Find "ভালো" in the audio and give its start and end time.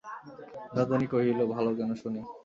1.53-1.69